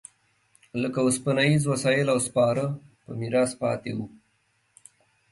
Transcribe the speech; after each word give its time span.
لکه 0.81 0.99
اوسپنیز 1.05 1.61
وسایل 1.71 2.07
او 2.13 2.19
سپاره 2.27 2.63
په 3.03 3.11
میراث 3.19 3.51
پاتې 3.61 3.91
و 3.95 3.99